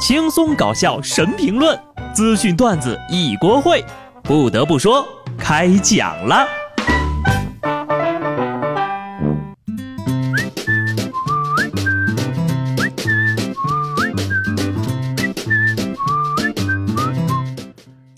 [0.00, 1.78] 轻松搞笑神评论，
[2.14, 3.84] 资讯段子一锅烩。
[4.22, 6.48] 不得不说，开讲了。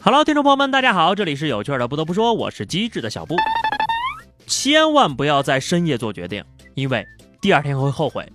[0.04, 1.88] Hello，听众朋友们，大家好，这里是有趣的。
[1.88, 3.34] 不得不说，我是机智的小布。
[4.46, 6.44] 千万不要在深夜做决定，
[6.76, 7.04] 因为
[7.40, 8.32] 第二天会后悔。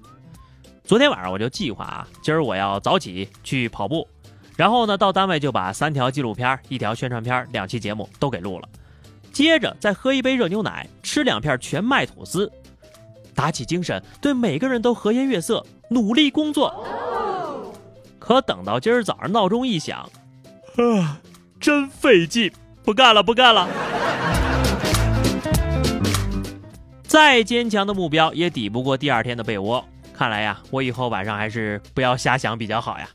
[0.87, 4.07] 昨天晚上我就计划啊，今儿我要早起去跑步，
[4.55, 8.69] 然后呢到单位就把三条纪录片、一条宣传片、两期节目都给录了，
[9.33, 12.49] 接着再喝一杯热牛奶，吃两片全麦吐司，
[13.35, 16.73] 打起精神，对每个人都和颜悦色，努力工作。
[18.17, 20.09] 可等到今儿早上闹钟一响，
[20.77, 21.19] 啊，
[21.59, 22.49] 真费劲，
[22.85, 23.67] 不干了，不干了。
[27.03, 29.83] 再坚强的目标也抵不过第二天的被窝。
[30.17, 33.07] 看来呀，我以后晚上还是不要瞎想比较好呀。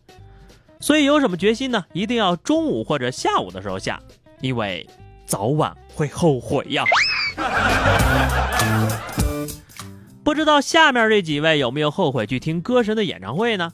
[0.79, 1.84] 所以有什么决心呢？
[1.92, 4.00] 一定要中午或者下午的时候下，
[4.41, 4.89] 因为
[5.27, 6.84] 早晚会后悔呀。
[10.22, 13.72] 不知道下面这几位有没有后悔去听歌神的演唱会呢？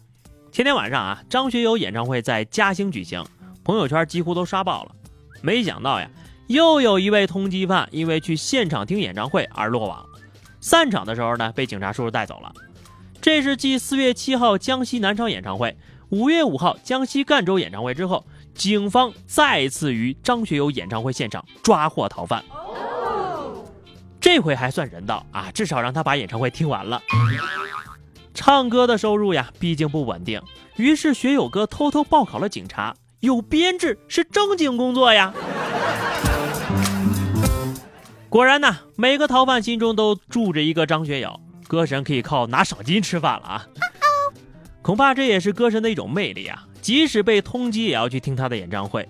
[0.50, 3.22] 前天晚上啊，张学友演唱会在嘉兴举行，
[3.62, 4.92] 朋友圈几乎都刷爆了。
[5.42, 6.10] 没想到呀，
[6.46, 10.02] 又有一位通缉犯因为去现场听演唱会而落网，
[10.62, 12.50] 散场的时候呢，被警察叔叔带走了。
[13.20, 15.76] 这是继四月七号江西南昌演唱会、
[16.08, 18.24] 五月五号江西赣州演唱会之后，
[18.54, 22.42] 警方再次于张学友演唱会现场抓获逃犯。
[24.20, 27.02] 这回还算人道啊，至少让他把演唱会听完了。
[28.34, 30.40] 唱歌的收入呀，毕竟不稳定，
[30.76, 35.34] 于是学友哥偷偷报考了警察，有编制是正经工作呀。
[38.28, 41.40] 果然呢，每个逃犯心中都住着一个张学友。
[41.68, 43.66] 歌神可以靠拿赏金吃饭了啊！
[44.82, 46.64] 恐怕这也是歌神的一种魅力啊！
[46.80, 49.06] 即使被通缉，也要去听他的演唱会。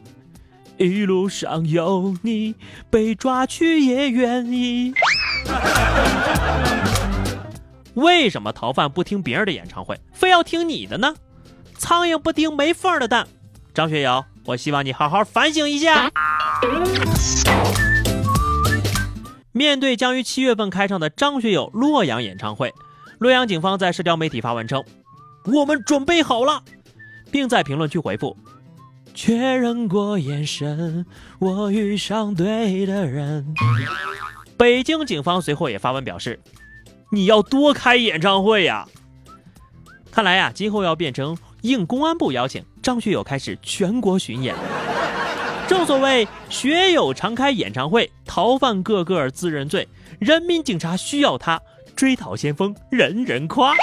[0.77, 2.57] 一路上有你，
[2.91, 4.93] 被抓去也愿意。
[7.95, 11.15] 为什么逃犯不听别人的演唱会，非要听你的呢？
[11.79, 13.27] 苍蝇不叮没缝的蛋。
[13.73, 16.11] 张学友，我希望你好好反省一下。
[19.59, 22.73] 面对将于七月份开唱的张学友洛阳演唱会，
[23.19, 24.85] 洛阳警方在社交媒体发文称
[25.53, 26.63] ：“我们准备好了。”
[27.33, 28.37] 并在评论区回复
[29.15, 31.05] ：“确认过眼神，
[31.41, 33.53] 我遇上对的人。”
[34.57, 36.39] 北京警方随后也发文表示
[37.11, 38.87] ：“你要多开演唱会呀！”
[40.13, 44.55] 看来呀，今后要变成应公安部邀请，张学友开始全国巡演。
[45.69, 49.87] 正所谓学友常开演唱会，逃犯个个自认罪，
[50.19, 51.61] 人民警察需要他，
[51.95, 53.75] 追讨先锋人人夸。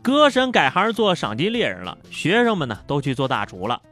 [0.00, 3.82] 歌神改行做赏金猎人了，学生们呢都去做大厨了。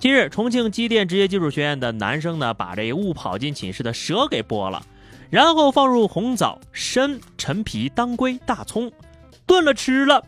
[0.00, 4.82] 近日，重庆机电职业技术学院的男生呢，把这误跑进寝室的蛇给剥了，
[5.30, 8.90] 然后放入红枣、参、陈皮、当归、大葱，
[9.46, 10.20] 炖了吃了。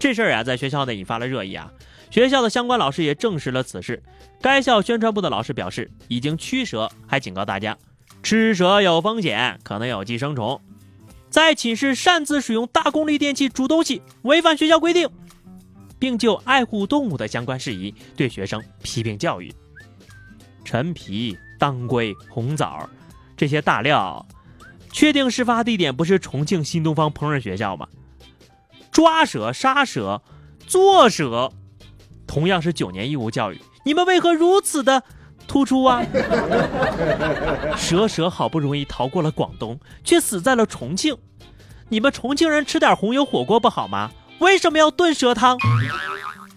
[0.00, 1.70] 这事儿啊，在学校内引发了热议啊。
[2.12, 4.02] 学校的相关老师也证实了此事。
[4.38, 7.78] 该校宣传部的老师表示，已经驱蛇，还警告大家，
[8.22, 10.60] 吃蛇有风险，可能有寄生虫。
[11.30, 15.08] 在寝室擅自使用大功率电器煮东西，违反学校规定，
[15.98, 19.50] 并就爱护动物的相关事宜对学生批评教育。
[20.66, 22.86] 陈皮、当归、红枣
[23.38, 24.26] 这些大料，
[24.92, 27.88] 确定事发地点不是重庆新东方烹饪学校吗？
[28.90, 30.20] 抓蛇、杀蛇、
[30.66, 31.50] 做蛇。
[32.32, 35.02] 同样是九年义务教育，你们为何如此的
[35.46, 36.02] 突出啊？
[37.76, 41.14] 蛇蛇好不容易逃过了广东，却死在了重庆。
[41.90, 44.10] 你们重庆人吃点红油火锅不好吗？
[44.38, 45.58] 为什么要炖蛇汤？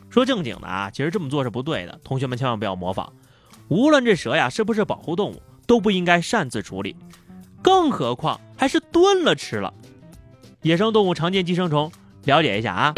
[0.09, 3.11] 说正经的啊，其实这么做是不对的，同学们千万不要模仿。
[3.67, 6.95] 无论这蛇呀是不是保护动物，都不应该擅自处理，
[7.61, 9.73] 更何况还是炖了吃了。
[10.61, 11.91] 野生动物常见寄生虫，
[12.23, 12.93] 了解一下啊。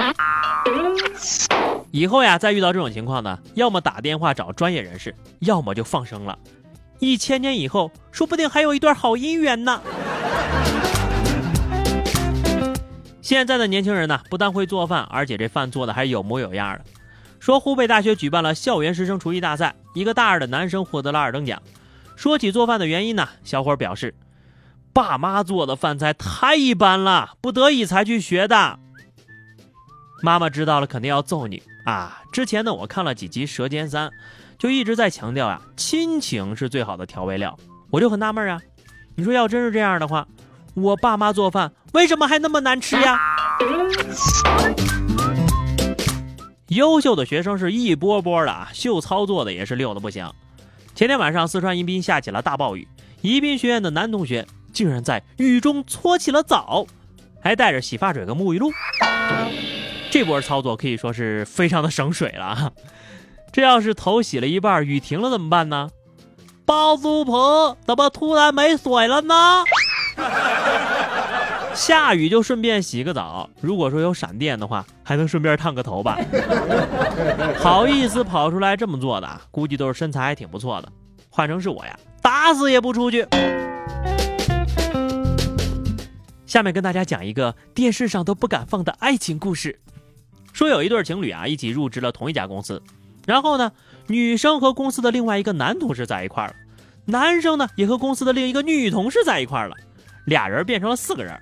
[1.98, 6.38] 以后呀，再遇到这种情况呢，要么打电话找专业人士，要么就放生了。
[7.00, 9.82] 一千年以后，说不定还有一段好姻缘呢。
[13.20, 16.86] 现在的年轻人呢，不但会做饭，而且这饭做的还有模有样的。
[17.40, 21.60] 说湖北大学举办了校园师生厨艺大赛，一个大二的男生获得了二等奖。
[22.16, 24.14] 说起做饭的原因呢，小伙表示，
[24.94, 28.78] 爸妈做的饭菜太一般了，不得已才去学的。
[30.22, 32.22] 妈妈知道了肯定要揍你啊！
[32.34, 34.10] 之前呢，我看了几集《舌尖三》，
[34.60, 37.58] 就一直在强调呀，亲情是最好的调味料。
[37.90, 38.60] 我就很纳闷啊，
[39.16, 40.28] 你说要真是这样的话，
[40.74, 43.18] 我爸妈做饭为什么还那么难吃呀？
[46.68, 50.30] 优秀的学生是一波波的啊，秀操作的也是溜的不行。
[50.94, 52.86] 前天晚上，四川宜宾下起了大暴雨，
[53.22, 56.86] 宜宾学院的男同学竟然在雨中搓起了澡，
[57.40, 58.70] 还带着洗发水和沐浴露。
[60.20, 62.74] 这波操作可以说是非常的省水了。
[63.52, 65.92] 这要是头洗了一半，雨停了怎么办呢？
[66.66, 69.64] 包租婆怎么突然没水了呢？
[71.76, 76.18] 下雨就顺便洗个澡，如果说有闪电的话，还能顺便烫个头吧。
[77.60, 80.92] 好意思跑出来这么做的，估计都是身材还挺不错的。
[81.30, 83.28] 换成是我呀，打死也不出去。
[86.48, 89.80] 下面跟大家讲一个电视上都不敢放的爱情故事。
[90.58, 92.82] 说有一对情侣啊，一起入职了同一家公司，
[93.28, 93.72] 然后呢，
[94.08, 96.56] 女生和公司的另外一个男同事在一块儿了，
[97.06, 99.76] 男生呢也和公司的另一个女同事在一块儿了，
[100.26, 101.40] 俩人变成了四个人。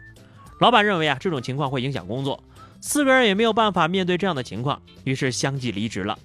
[0.59, 2.44] 老板认为啊，这种情况会影响工作，
[2.81, 6.19] 四个人也没有办法面对这样的情况，于是相继离职了。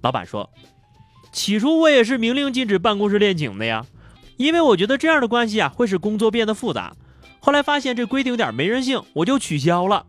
[0.00, 0.50] 老板说
[1.30, 3.86] ：“起初我也是明令禁止办公室恋情的呀，
[4.36, 6.96] 因为我觉得这样的关系啊会使工作变得复杂。
[7.38, 10.06] 后来发现这规定有点没人性，我就取消了。”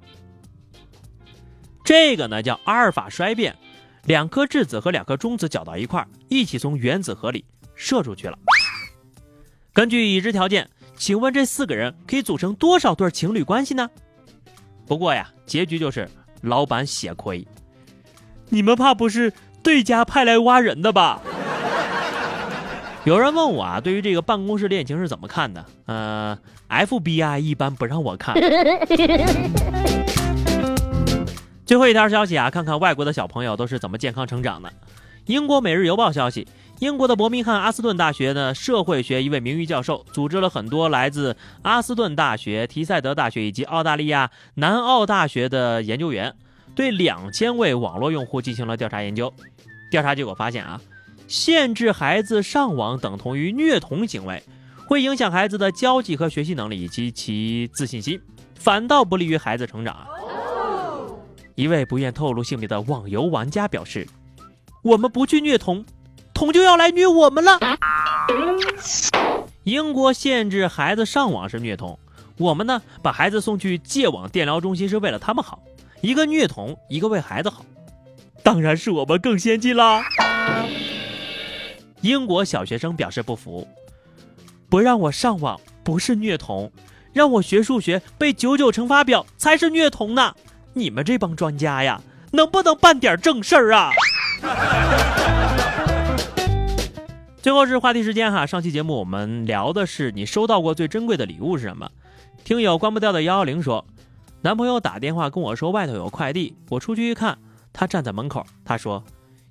[1.84, 3.56] 这个呢叫阿尔法衰变，
[4.06, 7.44] 两颗质子和两颗中子搅到一块儿，一起从原子核里
[7.76, 8.38] 射出去了。
[9.74, 13.90] 根据已知条件，请问这四个人可以组成多少对情侣关系呢？
[14.86, 16.10] 不过呀，结局就是
[16.42, 17.46] 老板血亏。
[18.50, 19.34] 你们怕不是
[19.64, 21.22] 对家派来挖人的吧？
[23.04, 25.66] 有人问我啊，对于这个办公室恋情是怎么看的？
[25.88, 26.38] 呃
[26.70, 28.36] ，FBI 一般不让我看。
[31.74, 34.72] 最后一条消息啊，看看外国的小朋友都是怎么健康成长的。
[35.26, 36.48] 英国《每日邮报》消息，
[36.78, 46.36] 英国的伯明翰阿斯顿大学的社会学一位名誉教授，组织了很多来自阿斯顿大学、提赛德大学以及澳大利亚南澳大学的研究员，
[46.76, 49.34] 对两千位网络用户进行了调查研究。
[49.90, 50.80] 调查结果发现啊，
[51.28, 54.44] 限制孩子上网等同于虐童行为，
[54.88, 58.22] 会影响孩子的交际和学习能力以及其自信心，
[58.60, 60.06] 反倒不利于孩子成长啊。
[61.56, 64.08] 一位不愿透露姓名的网游玩家表示
[64.82, 65.86] ：“我们不去虐童，
[66.34, 67.60] 童就要来虐我们了。”
[69.64, 71.98] 英国限制孩子上网是虐童，
[72.38, 75.62] 我们呢把孩子送去戒网电疗中心是为了他们好。
[76.02, 77.64] 一个虐童，一个为孩子好，
[78.42, 80.04] 当然是我们更先进啦。
[82.02, 83.68] 英国小学生表示不服
[84.70, 86.72] ：“不让我上网不是虐童，
[87.14, 90.34] 让我学数学背九九乘法表才是虐童呢。”
[90.74, 93.92] 你们这帮专家呀，能不能办点正事儿啊？
[97.42, 101.92] 最后是话题时间哈，上期节目我们聊的是你收到过最珍贵的礼物是什么？
[102.44, 103.86] 听友关不掉的幺幺零说，
[104.42, 107.38] 男朋友打电话跟我说外头有快递，我出去一看，
[107.72, 109.04] 他站在门口，他说，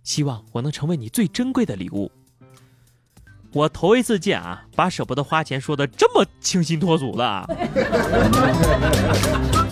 [0.02, 2.10] 希望我能成为你最珍贵的礼物。
[3.52, 7.46] 我头一次见啊，把舍不得花钱说的这么清新脱俗的。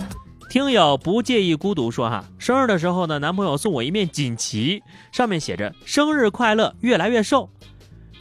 [0.50, 4.82] 听友不介意孤独说哈，生日的时候呢，男朋友送我一面锦旗，
[5.12, 7.48] 上面写着“生日快乐，越来越瘦”。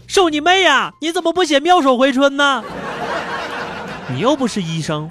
[0.06, 0.94] 瘦你妹呀！
[1.02, 2.64] 你怎么不写妙手回春呢？
[4.14, 5.10] 你又不是医生。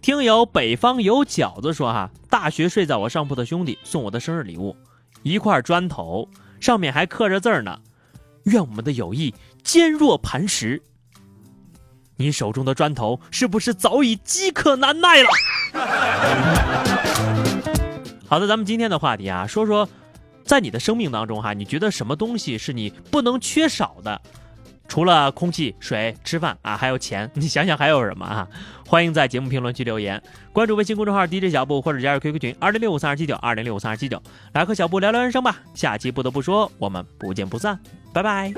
[0.00, 4.76] 听友北方有饺子说哈，大学睡在我上铺的兄弟送我的生日礼物，
[5.24, 6.28] 一块砖头，
[6.60, 7.80] 上面还刻着字呢，
[8.44, 9.34] 愿我们的友谊
[9.64, 10.80] 坚若磐石。
[12.16, 15.28] 你手中的砖头是不是早已饥渴难耐了？
[18.26, 19.86] 好的，咱们今天的话题啊，说说，
[20.44, 24.20] 在你的生命当中哈，你觉得什么东西是你不能缺少的？
[24.86, 28.46] 除了空气、水、吃饭啊，还有钱，你想想还有什么啊？
[28.86, 35.56] 欢迎在节目评论区留言，关注微信公众号 DJ 小布或者加入 QQ 群二零六五三二七九二零六五三二七九，来和小布聊聊人生吧。
[35.74, 37.78] 下期不得不说，我们不见不散，
[38.12, 38.52] 拜拜。